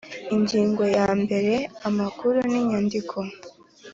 Ingingo 0.35 0.83
ya 0.97 1.07
mbere 1.21 1.53
Amakuru 1.87 2.37
n 2.51 2.53
inyandiko 2.61 3.17